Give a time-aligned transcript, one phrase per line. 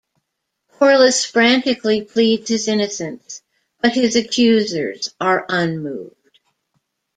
[0.71, 3.43] Corliss frantically pleads his innocence,
[3.81, 6.39] but his accusers are unmoved.